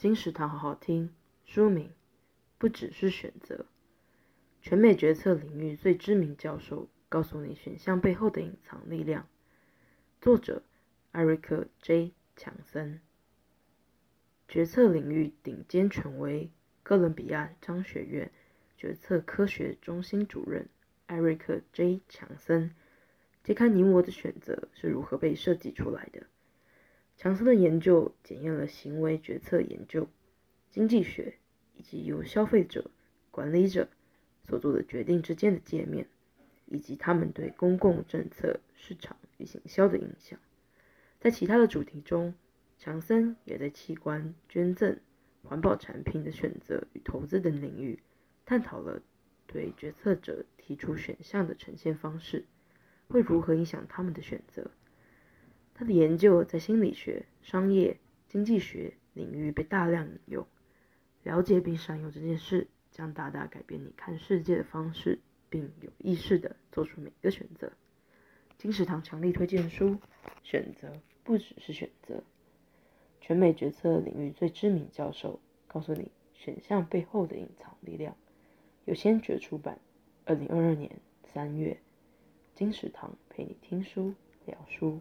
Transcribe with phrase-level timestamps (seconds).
[0.00, 1.10] 金石堂好好听，
[1.44, 1.90] 书名
[2.56, 3.66] 不只是选择。
[4.62, 9.28] 全美决策领域最知名教授告诉你选项背后的隐藏力量。
[10.18, 10.62] 作者
[11.12, 13.02] 艾瑞克 ·J· 强森，
[14.48, 16.50] 决策领域顶尖权威
[16.82, 18.32] 哥伦比亚商学院
[18.78, 20.66] 决策科学中心主任
[21.08, 22.74] 艾瑞克 ·J· 强森，
[23.44, 26.26] 揭开你我的选择是如何被设计出来的。
[27.20, 30.08] 强森的研究检验了行为决策研究、
[30.70, 31.34] 经济学
[31.76, 32.90] 以及由消费者、
[33.30, 33.90] 管理者
[34.48, 36.06] 所做的决定之间的界面，
[36.64, 40.38] 以及他们对公共政策、市场与行销的影响。
[41.20, 42.32] 在其他的主题中，
[42.78, 44.98] 强森也在器官捐赠、
[45.42, 48.02] 环保产品的选择与投资等领域，
[48.46, 49.02] 探讨了
[49.46, 52.46] 对决策者提出选项的呈现方式
[53.08, 54.70] 会如何影响他们的选择。
[55.80, 57.96] 他的研究在心理学、商业、
[58.28, 60.46] 经济学领域被大量引用。
[61.22, 67.72] 了解并善用这件事，将大大改变你看世界的方式，并有意识地做出每一个选择。
[68.58, 69.96] 金石堂强力推荐书：
[70.42, 70.92] 选择
[71.24, 72.22] 不只是选择。
[73.22, 78.14] 全美决策领域最知名教授告诉你选项背后的隐藏力量。
[78.84, 79.78] 由先觉出版，
[80.26, 81.00] 二零二二年
[81.32, 81.80] 三月。
[82.54, 84.12] 金石堂陪你听书
[84.44, 85.00] 聊书。